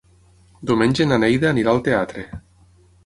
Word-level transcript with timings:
Diumenge 0.69 1.07
na 1.11 1.19
Neida 1.25 1.49
anirà 1.53 1.75
al 1.77 1.83
teatre. 1.89 2.25